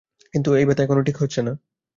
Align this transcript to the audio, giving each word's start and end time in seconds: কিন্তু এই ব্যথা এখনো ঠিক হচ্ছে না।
কিন্তু 0.33 0.49
এই 0.55 0.65
ব্যথা 0.67 0.81
এখনো 0.83 1.01
ঠিক 1.03 1.17
হচ্ছে 1.17 1.39
না। 1.41 1.53